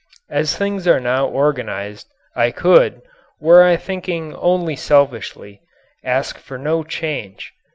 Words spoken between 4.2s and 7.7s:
only selfishly, ask for no change.